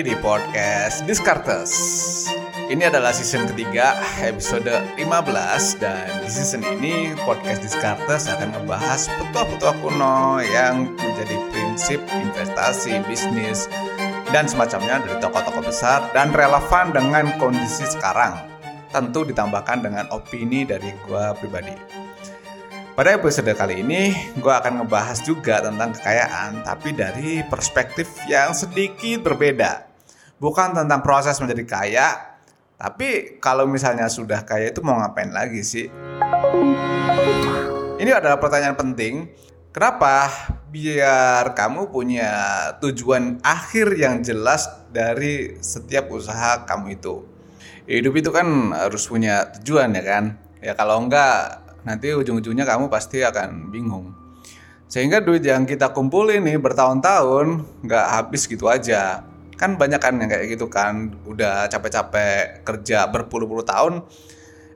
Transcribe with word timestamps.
di 0.00 0.16
podcast 0.24 1.04
Discartes. 1.04 1.72
Ini 2.72 2.88
adalah 2.88 3.12
season 3.12 3.44
ketiga, 3.52 4.00
episode 4.24 4.72
15 4.96 5.04
dan 5.76 6.08
di 6.24 6.30
season 6.32 6.64
ini 6.64 7.12
podcast 7.28 7.60
Discartes 7.60 8.24
akan 8.24 8.56
membahas 8.56 9.12
petua-petua 9.12 9.76
kuno 9.84 10.40
yang 10.40 10.96
menjadi 10.96 11.36
prinsip 11.52 12.00
investasi, 12.16 13.04
bisnis, 13.04 13.68
dan 14.32 14.48
semacamnya 14.48 15.04
dari 15.04 15.20
tokoh-tokoh 15.20 15.68
besar 15.68 16.08
dan 16.16 16.32
relevan 16.32 16.96
dengan 16.96 17.36
kondisi 17.36 17.84
sekarang. 17.84 18.40
Tentu 18.88 19.28
ditambahkan 19.28 19.84
dengan 19.84 20.08
opini 20.16 20.64
dari 20.64 20.96
gua 21.04 21.36
pribadi. 21.36 21.76
Pada 22.96 23.20
episode 23.20 23.52
kali 23.52 23.84
ini, 23.84 24.16
gue 24.40 24.52
akan 24.52 24.84
ngebahas 24.84 25.24
juga 25.24 25.60
tentang 25.60 25.92
kekayaan, 25.92 26.64
tapi 26.64 26.96
dari 26.96 27.44
perspektif 27.48 28.08
yang 28.28 28.56
sedikit 28.56 29.24
berbeda. 29.24 29.89
Bukan 30.40 30.72
tentang 30.72 31.04
proses 31.04 31.36
menjadi 31.36 31.64
kaya, 31.68 32.08
tapi 32.80 33.36
kalau 33.44 33.68
misalnya 33.68 34.08
sudah 34.08 34.40
kaya 34.48 34.72
itu 34.72 34.80
mau 34.80 34.96
ngapain 34.96 35.28
lagi 35.28 35.60
sih? 35.60 35.92
Ini 38.00 38.08
adalah 38.08 38.40
pertanyaan 38.40 38.72
penting. 38.72 39.28
Kenapa? 39.68 40.32
Biar 40.72 41.52
kamu 41.52 41.92
punya 41.92 42.32
tujuan 42.80 43.44
akhir 43.44 43.92
yang 44.00 44.24
jelas 44.24 44.64
dari 44.88 45.60
setiap 45.60 46.08
usaha 46.08 46.64
kamu 46.64 46.96
itu. 46.96 47.20
Hidup 47.84 48.16
itu 48.16 48.32
kan 48.32 48.72
harus 48.72 49.04
punya 49.04 49.44
tujuan 49.60 49.92
ya 49.92 50.00
kan? 50.00 50.24
Ya 50.64 50.72
kalau 50.72 51.04
enggak 51.04 51.60
nanti 51.84 52.16
ujung-ujungnya 52.16 52.64
kamu 52.64 52.88
pasti 52.88 53.20
akan 53.20 53.68
bingung. 53.68 54.16
Sehingga 54.88 55.20
duit 55.20 55.44
yang 55.44 55.68
kita 55.68 55.92
kumpulin 55.92 56.40
nih 56.48 56.56
bertahun-tahun 56.56 57.60
nggak 57.84 58.06
habis 58.08 58.48
gitu 58.48 58.72
aja. 58.72 59.28
Kan 59.60 59.76
banyak 59.76 60.00
kan 60.00 60.16
yang 60.16 60.32
kayak 60.32 60.56
gitu 60.56 60.72
kan, 60.72 61.12
udah 61.28 61.68
capek-capek 61.68 62.64
kerja 62.64 63.04
berpuluh-puluh 63.12 63.60
tahun, 63.68 64.08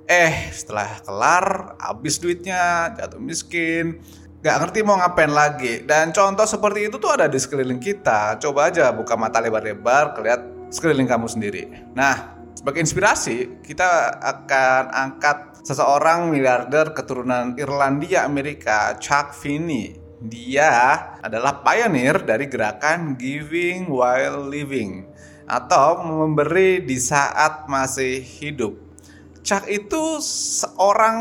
eh 0.04 0.52
setelah 0.52 1.00
kelar 1.00 1.80
habis 1.80 2.20
duitnya, 2.20 2.92
jatuh 2.92 3.16
miskin, 3.16 4.04
nggak 4.44 4.56
ngerti 4.60 4.84
mau 4.84 5.00
ngapain 5.00 5.32
lagi. 5.32 5.80
Dan 5.88 6.12
contoh 6.12 6.44
seperti 6.44 6.92
itu 6.92 7.00
tuh 7.00 7.16
ada 7.16 7.32
di 7.32 7.40
sekeliling 7.40 7.80
kita. 7.80 8.36
Coba 8.36 8.68
aja 8.68 8.92
buka 8.92 9.16
mata 9.16 9.40
lebar-lebar, 9.40 10.12
kelihat 10.20 10.68
sekeliling 10.68 11.08
kamu 11.08 11.32
sendiri. 11.32 11.64
Nah, 11.96 12.36
sebagai 12.52 12.84
inspirasi, 12.84 13.64
kita 13.64 14.20
akan 14.20 14.92
angkat 14.92 15.64
seseorang 15.64 16.28
miliarder 16.28 16.92
keturunan 16.92 17.56
Irlandia 17.56 18.28
Amerika, 18.28 19.00
Chuck 19.00 19.32
Finney. 19.32 20.03
Dia 20.24 20.96
adalah 21.20 21.60
pioneer 21.60 22.24
dari 22.24 22.48
gerakan 22.48 23.12
giving 23.12 23.92
while 23.92 24.48
living 24.48 25.04
atau 25.44 26.00
memberi 26.00 26.80
di 26.80 26.96
saat 26.96 27.68
masih 27.68 28.24
hidup. 28.24 28.72
Chuck 29.44 29.68
itu 29.68 30.24
seorang 30.24 31.20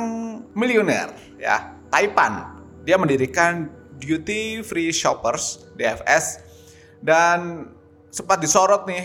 milioner 0.55 1.11
ya, 1.35 1.75
Taipan. 1.91 2.63
Dia 2.87 2.95
mendirikan 2.95 3.67
Duty 3.99 4.63
Free 4.63 4.95
Shoppers 4.95 5.67
(DFS) 5.75 6.39
dan 7.03 7.67
sempat 8.07 8.39
disorot 8.39 8.87
nih 8.87 9.03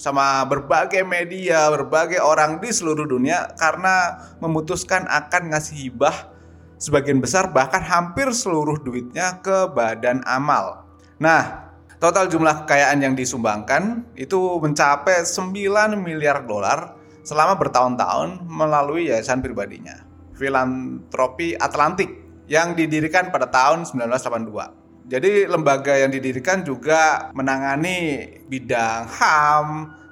sama 0.00 0.48
berbagai 0.48 1.04
media, 1.04 1.68
berbagai 1.68 2.24
orang 2.24 2.56
di 2.56 2.72
seluruh 2.72 3.04
dunia 3.04 3.52
karena 3.60 4.16
memutuskan 4.40 5.04
akan 5.04 5.52
ngasih 5.52 5.76
hibah 5.88 6.35
sebagian 6.76 7.20
besar 7.20 7.52
bahkan 7.52 7.80
hampir 7.80 8.28
seluruh 8.32 8.80
duitnya 8.80 9.40
ke 9.40 9.72
badan 9.72 10.20
amal. 10.28 10.84
Nah, 11.16 11.72
total 11.96 12.28
jumlah 12.28 12.64
kekayaan 12.64 13.00
yang 13.00 13.14
disumbangkan 13.16 14.04
itu 14.16 14.60
mencapai 14.60 15.24
9 15.24 15.96
miliar 15.96 16.44
dolar 16.44 16.96
selama 17.24 17.58
bertahun-tahun 17.58 18.46
melalui 18.46 19.10
yayasan 19.10 19.42
pribadinya, 19.42 20.04
Filantropi 20.36 21.56
Atlantik 21.58 22.08
yang 22.46 22.78
didirikan 22.78 23.34
pada 23.34 23.50
tahun 23.50 23.82
1982. 23.88 25.10
Jadi 25.10 25.46
lembaga 25.46 25.94
yang 25.94 26.10
didirikan 26.10 26.66
juga 26.66 27.30
menangani 27.30 28.26
bidang 28.50 29.06
HAM, 29.06 29.66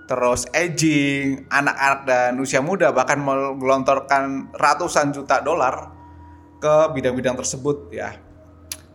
terus 0.06 0.46
aging, 0.54 1.50
anak-anak 1.50 2.00
dan 2.06 2.30
usia 2.38 2.62
muda 2.62 2.94
bahkan 2.94 3.18
menggelontorkan 3.18 4.54
ratusan 4.54 5.10
juta 5.10 5.42
dolar 5.42 5.93
ke 6.64 6.76
bidang-bidang 6.96 7.36
tersebut 7.36 7.92
ya. 7.92 8.16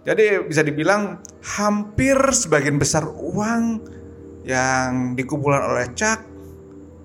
Jadi 0.02 0.42
bisa 0.50 0.66
dibilang 0.66 1.22
hampir 1.46 2.18
sebagian 2.34 2.82
besar 2.82 3.06
uang 3.06 3.86
yang 4.42 5.14
dikumpulkan 5.14 5.70
oleh 5.70 5.94
Chuck 5.94 6.26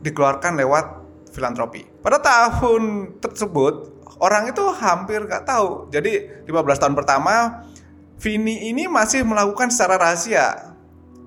dikeluarkan 0.01 0.57
lewat 0.57 1.05
filantropi. 1.37 1.85
Pada 2.01 2.17
tahun 2.17 3.17
tersebut 3.21 3.93
orang 4.25 4.49
itu 4.49 4.65
hampir 4.81 5.21
nggak 5.21 5.45
tahu. 5.45 5.93
Jadi 5.93 6.49
15 6.49 6.81
tahun 6.81 6.97
pertama 6.97 7.67
Vini 8.17 8.73
ini 8.73 8.89
masih 8.89 9.21
melakukan 9.21 9.69
secara 9.69 10.01
rahasia. 10.01 10.73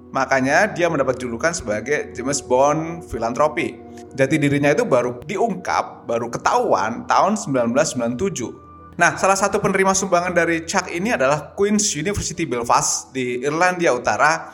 Makanya 0.10 0.72
dia 0.72 0.88
mendapat 0.90 1.20
julukan 1.20 1.54
sebagai 1.54 2.16
James 2.16 2.42
Bond 2.42 3.06
filantropi. 3.06 3.76
Jati 4.18 4.40
dirinya 4.40 4.74
itu 4.74 4.88
baru 4.88 5.20
diungkap, 5.22 6.10
baru 6.10 6.32
ketahuan 6.32 7.06
tahun 7.06 7.38
1997. 7.38 8.67
Nah, 8.98 9.14
salah 9.14 9.38
satu 9.38 9.62
penerima 9.62 9.94
sumbangan 9.94 10.34
dari 10.34 10.66
Chuck 10.66 10.90
ini 10.90 11.14
adalah 11.14 11.54
Queen's 11.54 11.94
University 11.94 12.50
Belfast 12.50 13.14
di 13.14 13.46
Irlandia 13.46 13.94
Utara 13.94 14.50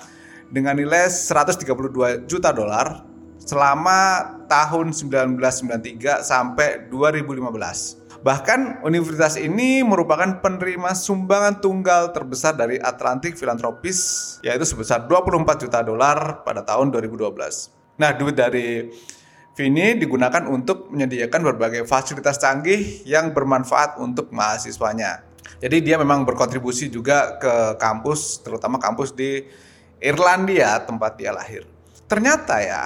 dengan 0.52 0.76
nilai 0.76 1.08
132 1.08 2.28
juta 2.28 2.52
dolar 2.52 3.08
selama 3.40 4.20
tahun 4.52 4.92
1993 4.92 6.28
sampai 6.28 6.92
2015. 6.92 8.20
Bahkan 8.20 8.84
universitas 8.84 9.40
ini 9.40 9.80
merupakan 9.80 10.44
penerima 10.44 10.92
sumbangan 10.92 11.64
tunggal 11.64 12.12
terbesar 12.12 12.52
dari 12.60 12.76
Atlantic 12.84 13.40
Philanthropies 13.40 14.44
yaitu 14.44 14.68
sebesar 14.68 15.08
24 15.08 15.64
juta 15.64 15.80
dolar 15.80 16.44
pada 16.44 16.68
tahun 16.68 16.92
2012. 16.92 17.32
Nah, 17.96 18.12
duit 18.12 18.36
dari 18.36 18.92
Vini 19.54 19.94
digunakan 20.02 20.50
untuk 20.50 20.90
menyediakan 20.90 21.54
berbagai 21.54 21.86
fasilitas 21.86 22.42
canggih 22.42 23.06
yang 23.06 23.38
bermanfaat 23.38 24.02
untuk 24.02 24.34
mahasiswanya. 24.34 25.22
Jadi 25.62 25.86
dia 25.86 26.02
memang 26.02 26.26
berkontribusi 26.26 26.90
juga 26.90 27.38
ke 27.38 27.78
kampus, 27.78 28.42
terutama 28.42 28.82
kampus 28.82 29.14
di 29.14 29.46
Irlandia 30.02 30.82
tempat 30.82 31.22
dia 31.22 31.30
lahir. 31.30 31.70
Ternyata 32.10 32.66
ya, 32.66 32.82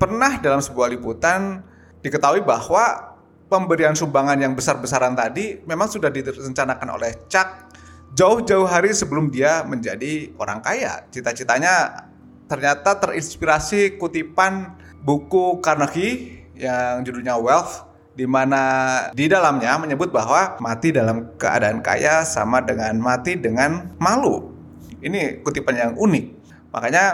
pernah 0.00 0.40
dalam 0.40 0.64
sebuah 0.64 0.88
liputan 0.88 1.60
diketahui 2.00 2.40
bahwa 2.40 3.14
pemberian 3.52 3.92
sumbangan 3.92 4.40
yang 4.40 4.56
besar-besaran 4.56 5.12
tadi 5.12 5.60
memang 5.68 5.92
sudah 5.92 6.08
direncanakan 6.08 6.88
oleh 6.88 7.28
Chuck 7.28 7.68
jauh-jauh 8.16 8.64
hari 8.64 8.96
sebelum 8.96 9.28
dia 9.28 9.60
menjadi 9.68 10.32
orang 10.40 10.64
kaya. 10.64 11.04
Cita-citanya 11.12 12.08
ternyata 12.48 12.96
terinspirasi 12.96 14.00
kutipan 14.00 14.72
buku 15.08 15.64
Carnegie 15.64 16.44
yang 16.52 17.00
judulnya 17.00 17.40
Wealth 17.40 17.88
di 18.12 18.28
mana 18.28 18.60
di 19.16 19.24
dalamnya 19.24 19.80
menyebut 19.80 20.12
bahwa 20.12 20.60
mati 20.60 20.92
dalam 20.92 21.32
keadaan 21.40 21.80
kaya 21.80 22.28
sama 22.28 22.60
dengan 22.60 23.00
mati 23.00 23.40
dengan 23.40 23.96
malu. 23.96 24.52
Ini 25.00 25.40
kutipan 25.40 25.80
yang 25.80 25.92
unik. 25.96 26.26
Makanya 26.76 27.04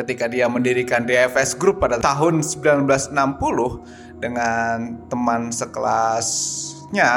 ketika 0.00 0.32
dia 0.32 0.48
mendirikan 0.48 1.04
DFS 1.04 1.60
Group 1.60 1.84
pada 1.84 2.00
tahun 2.00 2.40
1960 2.40 3.12
dengan 4.22 5.02
teman 5.12 5.52
sekelasnya 5.52 7.10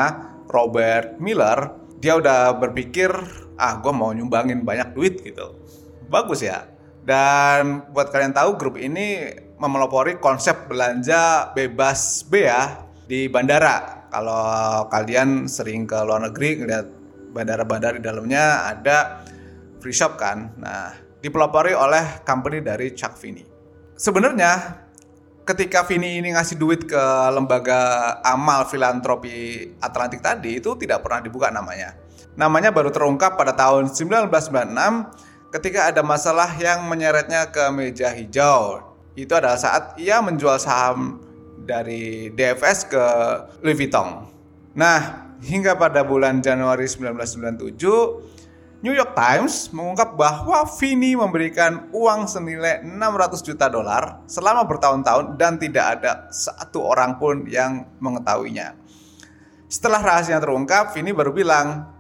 Robert 0.51 1.15
Miller, 1.21 1.79
dia 2.01 2.17
udah 2.19 2.57
berpikir, 2.59 3.13
ah 3.55 3.79
gue 3.79 3.93
mau 3.93 4.11
nyumbangin 4.11 4.67
banyak 4.67 4.91
duit 4.97 5.21
gitu. 5.21 5.55
Bagus 6.09 6.43
ya. 6.43 6.74
Dan 7.05 7.93
buat 7.93 8.09
kalian 8.09 8.33
tahu 8.33 8.57
grup 8.57 8.75
ini 8.81 9.29
memelopori 9.61 10.17
konsep 10.17 10.65
belanja 10.65 11.53
bebas 11.53 12.25
bea 12.25 12.81
di 13.05 13.29
bandara. 13.29 14.09
Kalau 14.09 14.89
kalian 14.89 15.45
sering 15.45 15.85
ke 15.85 15.95
luar 16.01 16.25
negeri 16.25 16.65
ngeliat 16.65 16.87
bandara-bandara 17.29 18.01
di 18.01 18.03
dalamnya 18.03 18.73
ada 18.73 19.21
free 19.77 19.93
shop 19.93 20.17
kan. 20.17 20.49
Nah, 20.57 20.97
dipelopori 21.21 21.77
oleh 21.77 22.25
company 22.25 22.65
dari 22.65 22.89
Chuck 22.97 23.13
Finney. 23.21 23.45
Sebenarnya 23.93 24.81
ketika 25.45 25.85
Vini 25.85 26.17
ini 26.17 26.33
ngasih 26.33 26.57
duit 26.57 26.89
ke 26.89 27.03
lembaga 27.29 28.17
amal 28.25 28.65
filantropi 28.65 29.69
Atlantik 29.77 30.19
tadi 30.25 30.57
itu 30.57 30.73
tidak 30.73 31.05
pernah 31.05 31.21
dibuka 31.21 31.53
namanya. 31.53 31.93
Namanya 32.35 32.73
baru 32.73 32.89
terungkap 32.91 33.37
pada 33.37 33.53
tahun 33.53 33.93
1996 33.93 35.34
ketika 35.53 35.91
ada 35.91 36.01
masalah 36.05 36.49
yang 36.57 36.85
menyeretnya 36.87 37.49
ke 37.49 37.69
meja 37.73 38.09
hijau. 38.13 38.81
Itu 39.15 39.31
adalah 39.35 39.55
saat 39.55 39.95
ia 39.95 40.19
menjual 40.19 40.59
saham 40.59 41.23
dari 41.65 42.29
DFS 42.35 42.91
ke 42.91 43.05
Louis 43.63 43.79
Vuitton. 43.79 44.27
Nah, 44.75 45.31
hingga 45.39 45.79
pada 45.79 46.03
bulan 46.03 46.43
Januari 46.43 46.83
1997 46.83 48.35
New 48.85 48.93
York 48.93 49.17
Times 49.17 49.73
mengungkap 49.73 50.13
bahwa 50.13 50.61
Vini 50.77 51.17
memberikan 51.17 51.89
uang 51.89 52.29
senilai 52.29 52.85
600 52.85 53.41
juta 53.41 53.65
dolar 53.65 54.21
selama 54.29 54.61
bertahun-tahun 54.67 55.41
dan 55.41 55.57
tidak 55.57 55.85
ada 55.97 56.11
satu 56.29 56.85
orang 56.85 57.17
pun 57.17 57.49
yang 57.49 57.87
mengetahuinya. 57.97 58.77
Setelah 59.65 60.05
rahasia 60.05 60.37
terungkap, 60.37 60.93
Vini 60.93 61.15
baru 61.17 61.33
bilang, 61.33 61.94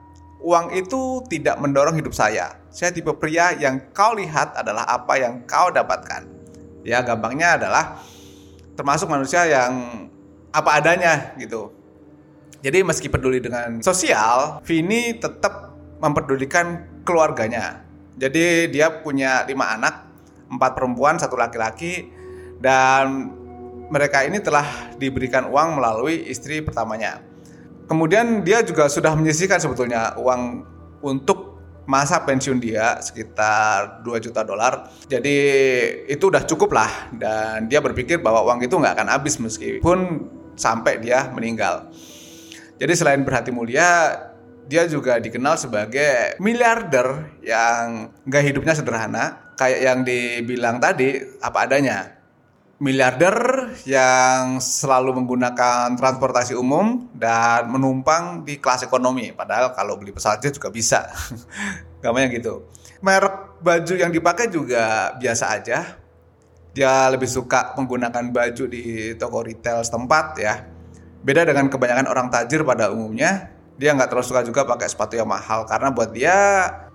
uang 0.45 0.77
itu 0.77 1.25
tidak 1.25 1.57
mendorong 1.57 1.97
hidup 1.97 2.13
saya. 2.13 2.61
Saya 2.69 2.93
tipe 2.93 3.09
pria 3.17 3.57
yang 3.57 3.89
kau 3.89 4.13
lihat 4.13 4.53
adalah 4.53 4.85
apa 4.85 5.17
yang 5.17 5.41
kau 5.49 5.73
dapatkan. 5.73 6.29
Ya 6.85 7.01
gampangnya 7.01 7.57
adalah 7.57 7.97
termasuk 8.77 9.09
manusia 9.09 9.49
yang 9.49 10.05
apa 10.53 10.69
adanya 10.77 11.33
gitu. 11.41 11.73
Jadi 12.61 12.85
meski 12.85 13.09
peduli 13.09 13.41
dengan 13.41 13.81
sosial, 13.81 14.61
Vini 14.61 15.17
tetap 15.17 15.73
memperdulikan 15.97 17.01
keluarganya. 17.01 17.81
Jadi 18.15 18.69
dia 18.69 19.01
punya 19.01 19.43
lima 19.49 19.73
anak, 19.73 20.05
empat 20.49 20.71
perempuan, 20.77 21.17
satu 21.17 21.35
laki-laki, 21.35 22.09
dan 22.61 23.33
mereka 23.89 24.25
ini 24.25 24.41
telah 24.41 24.65
diberikan 24.97 25.45
uang 25.49 25.77
melalui 25.77 26.25
istri 26.25 26.61
pertamanya. 26.61 27.21
Kemudian 27.85 28.41
dia 28.41 28.65
juga 28.65 28.89
sudah 28.89 29.13
menyisihkan 29.13 29.61
sebetulnya 29.61 30.17
uang 30.17 30.65
untuk 31.05 31.55
masa 31.85 32.17
pensiun 32.25 32.57
dia 32.57 32.97
sekitar 32.97 34.01
2 34.01 34.25
juta 34.25 34.41
dolar. 34.41 34.89
Jadi 35.05 35.37
itu 36.09 36.33
udah 36.33 36.41
cukup 36.49 36.73
lah 36.73 37.13
dan 37.13 37.69
dia 37.69 37.79
berpikir 37.79 38.19
bahwa 38.21 38.41
uang 38.49 38.65
itu 38.65 38.73
nggak 38.73 38.97
akan 38.97 39.09
habis 39.13 39.37
meskipun 39.37 40.25
sampai 40.57 40.97
dia 40.97 41.29
meninggal. 41.29 41.93
Jadi 42.75 42.93
selain 42.97 43.23
berhati 43.23 43.55
mulia, 43.55 44.19
dia 44.67 44.83
juga 44.89 45.21
dikenal 45.21 45.55
sebagai 45.55 46.35
miliarder 46.41 47.39
yang 47.39 48.11
gak 48.27 48.43
hidupnya 48.43 48.73
sederhana, 48.75 49.53
kayak 49.55 49.79
yang 49.79 49.99
dibilang 50.03 50.81
tadi 50.81 51.23
apa 51.39 51.69
adanya. 51.69 52.14
Miliarder 52.75 53.71
yang 53.87 54.59
selalu 54.59 55.15
menggunakan 55.23 55.95
transportasi 55.95 56.59
umum 56.59 57.07
dan 57.15 57.71
menumpang 57.71 58.43
di 58.43 58.59
kelas 58.59 58.83
ekonomi. 58.83 59.31
Padahal 59.31 59.71
kalau 59.71 59.95
beli 59.95 60.11
pesawat 60.11 60.43
jet 60.43 60.59
juga 60.59 60.67
bisa. 60.75 61.07
Gampangnya 62.03 62.35
gitu. 62.35 62.67
Merek 62.99 63.63
baju 63.63 63.93
yang 63.95 64.11
dipakai 64.11 64.51
juga 64.51 65.15
biasa 65.15 65.55
aja. 65.55 65.95
Dia 66.75 67.07
lebih 67.07 67.31
suka 67.31 67.71
menggunakan 67.79 68.35
baju 68.35 68.63
di 68.67 69.15
toko 69.15 69.39
retail 69.39 69.79
setempat 69.79 70.25
ya. 70.35 70.67
Beda 71.23 71.47
dengan 71.47 71.71
kebanyakan 71.71 72.11
orang 72.11 72.27
tajir 72.27 72.67
pada 72.67 72.91
umumnya, 72.91 73.54
dia 73.75 73.91
nggak 73.91 74.07
terlalu 74.07 74.27
suka 74.27 74.41
juga 74.47 74.63
pakai 74.63 74.87
sepatu 74.87 75.19
yang 75.19 75.27
mahal 75.27 75.67
karena 75.67 75.91
buat 75.91 76.15
dia 76.15 76.35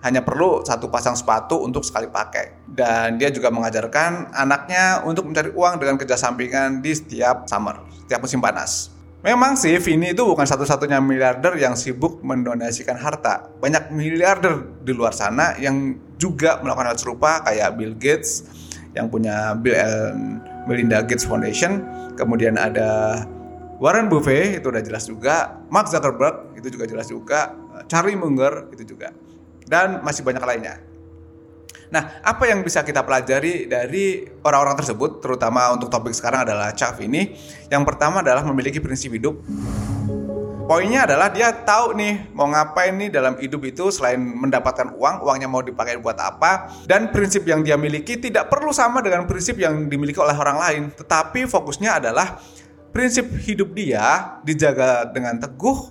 hanya 0.01 0.25
perlu 0.25 0.65
satu 0.65 0.89
pasang 0.89 1.13
sepatu 1.13 1.61
untuk 1.61 1.85
sekali 1.85 2.09
pakai. 2.09 2.65
Dan 2.65 3.21
dia 3.21 3.29
juga 3.29 3.53
mengajarkan 3.53 4.33
anaknya 4.33 5.05
untuk 5.05 5.29
mencari 5.29 5.53
uang 5.53 5.77
dengan 5.77 6.01
kerja 6.01 6.17
sampingan 6.17 6.81
di 6.81 6.97
setiap 6.97 7.45
summer 7.45 7.85
setiap 8.11 8.27
musim 8.27 8.43
panas. 8.43 8.91
Memang 9.23 9.55
sih 9.55 9.77
Vini 9.79 10.17
itu 10.17 10.25
bukan 10.25 10.49
satu-satunya 10.49 10.99
miliarder 10.99 11.55
yang 11.61 11.77
sibuk 11.77 12.25
mendonasikan 12.25 12.99
harta. 12.99 13.53
Banyak 13.61 13.93
miliarder 13.93 14.65
di 14.81 14.97
luar 14.97 15.13
sana 15.13 15.55
yang 15.61 15.95
juga 16.19 16.59
melakukan 16.59 16.91
hal 16.91 16.99
serupa 16.99 17.45
kayak 17.45 17.77
Bill 17.79 17.95
Gates 17.95 18.49
yang 18.97 19.07
punya 19.07 19.55
Bill 19.55 19.79
and 19.79 20.43
Melinda 20.67 21.07
Gates 21.07 21.23
Foundation, 21.23 21.87
kemudian 22.19 22.59
ada 22.59 23.23
Warren 23.81 24.13
Buffett 24.13 24.61
itu 24.61 24.69
udah 24.69 24.85
jelas 24.85 25.09
juga, 25.09 25.65
Mark 25.73 25.89
Zuckerberg 25.89 26.53
itu 26.53 26.69
juga 26.69 26.85
jelas 26.85 27.09
juga, 27.09 27.57
Charlie 27.89 28.13
Munger 28.13 28.69
itu 28.77 28.93
juga, 28.93 29.09
dan 29.65 30.05
masih 30.05 30.21
banyak 30.21 30.45
lainnya. 30.45 30.85
Nah, 31.89 32.21
apa 32.21 32.45
yang 32.45 32.61
bisa 32.61 32.85
kita 32.85 33.01
pelajari 33.01 33.65
dari 33.65 34.29
orang-orang 34.45 34.77
tersebut, 34.85 35.25
terutama 35.25 35.73
untuk 35.73 35.89
topik 35.89 36.13
sekarang 36.13 36.45
adalah 36.45 36.77
Chav 36.77 37.01
ini? 37.01 37.33
Yang 37.73 37.83
pertama 37.89 38.21
adalah 38.21 38.45
memiliki 38.45 38.85
prinsip 38.85 39.17
hidup. 39.17 39.41
Poinnya 40.69 41.09
adalah 41.09 41.33
dia 41.33 41.51
tahu 41.51 41.97
nih 41.99 42.31
mau 42.31 42.47
ngapain 42.53 42.95
nih 42.95 43.11
dalam 43.11 43.35
hidup 43.41 43.65
itu 43.65 43.89
selain 43.91 44.21
mendapatkan 44.21 44.93
uang, 44.93 45.25
uangnya 45.25 45.49
mau 45.49 45.65
dipakai 45.65 45.97
buat 45.99 46.21
apa, 46.21 46.85
dan 46.85 47.09
prinsip 47.09 47.49
yang 47.49 47.65
dia 47.65 47.81
miliki 47.81 48.21
tidak 48.21 48.53
perlu 48.53 48.77
sama 48.77 49.01
dengan 49.01 49.25
prinsip 49.25 49.57
yang 49.57 49.89
dimiliki 49.89 50.21
oleh 50.21 50.37
orang 50.37 50.61
lain, 50.61 50.83
tetapi 50.95 51.49
fokusnya 51.49 51.99
adalah 51.99 52.39
prinsip 52.91 53.27
hidup 53.43 53.75
dia 53.75 54.39
dijaga 54.43 55.09
dengan 55.11 55.39
teguh, 55.39 55.91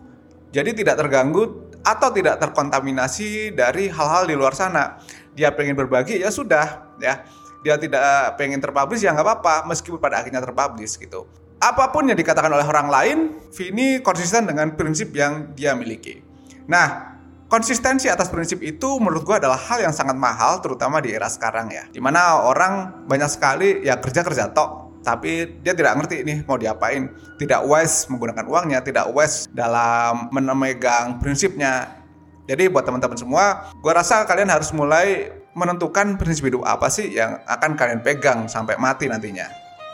jadi 0.51 0.71
tidak 0.75 0.95
terganggu 0.99 1.69
atau 1.83 2.09
tidak 2.11 2.37
terkontaminasi 2.43 3.55
dari 3.55 3.87
hal-hal 3.87 4.27
di 4.27 4.35
luar 4.35 4.53
sana. 4.55 4.99
Dia 5.33 5.55
pengen 5.55 5.79
berbagi 5.79 6.19
ya 6.19 6.29
sudah 6.29 6.97
ya. 6.99 7.23
Dia 7.59 7.75
tidak 7.75 8.39
pengen 8.39 8.63
terpublish 8.63 9.03
ya 9.03 9.11
nggak 9.11 9.25
apa-apa 9.25 9.67
meskipun 9.67 9.99
pada 9.99 10.23
akhirnya 10.23 10.39
terpublish 10.39 10.95
gitu. 10.95 11.27
Apa 11.59 11.91
pun 11.91 12.07
yang 12.07 12.15
dikatakan 12.15 12.47
oleh 12.47 12.63
orang 12.63 12.87
lain, 12.87 13.17
Vini 13.51 13.99
konsisten 13.99 14.47
dengan 14.47 14.79
prinsip 14.79 15.11
yang 15.11 15.51
dia 15.51 15.75
miliki. 15.75 16.23
Nah, 16.71 17.19
konsistensi 17.51 18.07
atas 18.07 18.31
prinsip 18.31 18.63
itu 18.63 18.95
menurut 18.95 19.27
gue 19.27 19.35
adalah 19.43 19.59
hal 19.59 19.83
yang 19.83 19.91
sangat 19.91 20.15
mahal 20.15 20.63
terutama 20.63 21.03
di 21.03 21.11
era 21.11 21.27
sekarang 21.27 21.67
ya. 21.67 21.83
Di 21.91 21.99
mana 21.99 22.47
orang 22.47 23.03
banyak 23.11 23.27
sekali 23.27 23.83
ya 23.83 23.99
kerja-kerja 23.99 24.55
tok 24.55 24.88
tapi 24.99 25.47
dia 25.63 25.71
tidak 25.71 25.95
ngerti 25.95 26.27
ini 26.27 26.33
mau 26.43 26.59
diapain. 26.59 27.07
Tidak 27.39 27.63
wise 27.65 28.11
menggunakan 28.11 28.45
uangnya 28.45 28.79
tidak 28.83 29.07
wise 29.15 29.47
dalam 29.51 30.27
memegang 30.31 31.17
prinsipnya. 31.23 32.03
Jadi 32.49 32.67
buat 32.67 32.83
teman-teman 32.83 33.15
semua 33.15 33.69
gue 33.77 33.93
rasa 33.93 34.25
kalian 34.25 34.49
harus 34.49 34.73
mulai 34.73 35.31
menentukan 35.53 36.17
prinsip 36.17 36.49
hidup 36.49 36.65
apa 36.65 36.89
sih 36.91 37.13
yang 37.13 37.39
akan 37.45 37.77
kalian 37.79 38.01
pegang 38.03 38.45
sampai 38.51 38.75
mati 38.75 39.07
nantinya. 39.07 39.47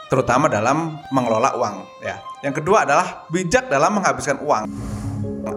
Terutama 0.10 0.50
dalam 0.50 0.98
mengelola 1.10 1.58
uang 1.58 1.76
ya. 2.02 2.22
Yang 2.46 2.62
kedua 2.62 2.86
adalah 2.86 3.26
bijak 3.30 3.70
dalam 3.70 3.98
menghabiskan 3.98 4.42
uang. 4.42 4.70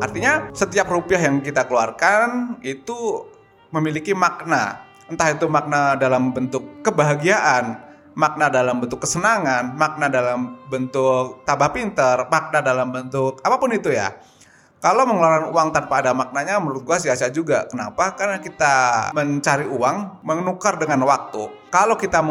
Artinya 0.00 0.53
setiap 0.53 0.89
rupiah 0.89 1.21
yang 1.21 1.41
kita 1.41 1.65
keluarkan 1.65 2.61
itu 2.61 3.29
memiliki 3.73 4.12
makna. 4.12 4.85
Entah 5.09 5.33
itu 5.33 5.49
makna 5.49 5.97
dalam 5.97 6.37
bentuk 6.37 6.85
kebahagiaan 6.85 7.88
makna 8.19 8.50
dalam 8.50 8.82
bentuk 8.82 9.06
kesenangan, 9.06 9.79
makna 9.79 10.11
dalam 10.11 10.59
bentuk 10.67 11.47
tabah 11.47 11.70
pinter, 11.70 12.26
makna 12.26 12.59
dalam 12.59 12.91
bentuk 12.91 13.38
apa 13.47 13.56
pun 13.62 13.70
itu 13.70 13.95
ya. 13.95 14.11
Kalau 14.78 15.02
mengeluarkan 15.11 15.50
uang 15.50 15.69
tanpa 15.75 15.99
ada 15.99 16.14
maknanya 16.14 16.62
menurut 16.62 16.87
gua 16.87 17.02
sia-sia 17.02 17.35
juga. 17.35 17.66
Kenapa? 17.66 18.14
Karena 18.14 18.38
kita 18.38 19.11
mencari 19.11 19.66
uang 19.66 20.23
menukar 20.23 20.78
dengan 20.78 21.02
waktu. 21.02 21.50
Kalau 21.66 21.99
kita 21.99 22.23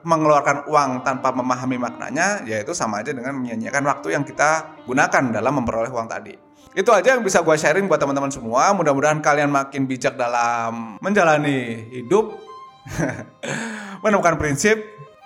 mengeluarkan 0.00 0.72
uang 0.72 1.04
tanpa 1.04 1.36
memahami 1.36 1.76
maknanya, 1.76 2.48
yaitu 2.48 2.72
sama 2.72 3.04
aja 3.04 3.12
dengan 3.12 3.36
menyanyikan 3.36 3.84
waktu 3.84 4.16
yang 4.16 4.24
kita 4.24 4.80
gunakan 4.88 5.36
dalam 5.36 5.52
memperoleh 5.60 5.92
uang 5.92 6.08
tadi. 6.08 6.32
Itu 6.72 6.96
aja 6.96 7.12
yang 7.12 7.20
bisa 7.20 7.44
gue 7.44 7.56
sharing 7.60 7.84
buat 7.84 8.00
teman-teman 8.00 8.32
semua. 8.32 8.72
Mudah-mudahan 8.72 9.20
kalian 9.20 9.52
makin 9.52 9.84
bijak 9.84 10.16
dalam 10.16 10.96
menjalani 10.96 11.92
hidup, 11.92 12.40
menemukan 14.04 14.40
prinsip, 14.40 14.80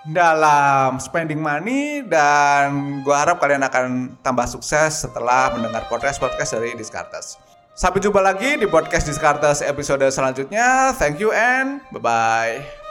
dalam 0.07 0.97
spending 1.03 1.39
money 1.39 1.99
dan 2.07 2.99
gue 3.03 3.15
harap 3.15 3.43
kalian 3.43 3.63
akan 3.67 4.15
tambah 4.23 4.47
sukses 4.47 5.03
setelah 5.03 5.51
mendengar 5.51 5.83
podcast-podcast 5.91 6.55
dari 6.55 6.71
Discartes. 6.79 7.35
Sampai 7.77 8.01
jumpa 8.01 8.23
lagi 8.23 8.57
di 8.57 8.65
podcast 8.65 9.05
Discartes 9.05 9.61
episode 9.61 10.07
selanjutnya. 10.09 10.95
Thank 10.97 11.21
you 11.21 11.29
and 11.29 11.83
bye-bye. 11.93 12.86